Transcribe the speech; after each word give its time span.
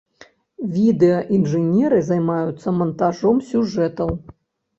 Відэаінжынеры 0.77 1.99
займаюцца 2.09 2.67
мантажом 2.79 3.37
сюжэтаў. 3.53 4.09